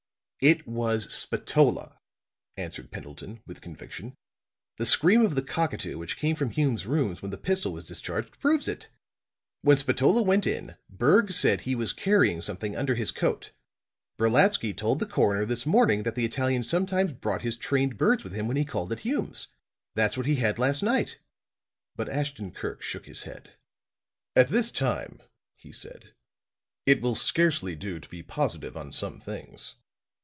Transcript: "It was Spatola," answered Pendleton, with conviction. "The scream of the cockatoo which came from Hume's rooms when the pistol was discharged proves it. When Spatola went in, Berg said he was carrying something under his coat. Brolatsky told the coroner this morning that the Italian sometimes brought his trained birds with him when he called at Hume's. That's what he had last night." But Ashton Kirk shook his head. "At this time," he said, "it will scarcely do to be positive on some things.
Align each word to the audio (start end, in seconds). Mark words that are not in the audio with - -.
"It 0.43 0.67
was 0.67 1.13
Spatola," 1.13 1.99
answered 2.57 2.89
Pendleton, 2.89 3.43
with 3.45 3.61
conviction. 3.61 4.15
"The 4.77 4.87
scream 4.87 5.23
of 5.23 5.35
the 5.35 5.43
cockatoo 5.43 5.99
which 5.99 6.17
came 6.17 6.35
from 6.35 6.49
Hume's 6.49 6.87
rooms 6.87 7.21
when 7.21 7.29
the 7.29 7.37
pistol 7.37 7.71
was 7.71 7.85
discharged 7.85 8.39
proves 8.39 8.67
it. 8.67 8.89
When 9.61 9.77
Spatola 9.77 10.23
went 10.23 10.47
in, 10.47 10.77
Berg 10.89 11.29
said 11.31 11.61
he 11.61 11.75
was 11.75 11.93
carrying 11.93 12.41
something 12.41 12.75
under 12.75 12.95
his 12.95 13.11
coat. 13.11 13.51
Brolatsky 14.17 14.73
told 14.75 14.97
the 14.97 15.05
coroner 15.05 15.45
this 15.45 15.67
morning 15.67 16.01
that 16.01 16.15
the 16.15 16.25
Italian 16.25 16.63
sometimes 16.63 17.11
brought 17.11 17.43
his 17.43 17.55
trained 17.55 17.95
birds 17.99 18.23
with 18.23 18.33
him 18.33 18.47
when 18.47 18.57
he 18.57 18.65
called 18.65 18.91
at 18.91 19.01
Hume's. 19.01 19.49
That's 19.93 20.17
what 20.17 20.25
he 20.25 20.37
had 20.37 20.57
last 20.57 20.81
night." 20.81 21.19
But 21.95 22.09
Ashton 22.09 22.49
Kirk 22.51 22.81
shook 22.81 23.05
his 23.05 23.21
head. 23.25 23.57
"At 24.35 24.47
this 24.47 24.71
time," 24.71 25.21
he 25.55 25.71
said, 25.71 26.15
"it 26.87 26.99
will 26.99 27.13
scarcely 27.13 27.75
do 27.75 27.99
to 27.99 28.09
be 28.09 28.23
positive 28.23 28.75
on 28.75 28.91
some 28.91 29.19
things. 29.19 29.75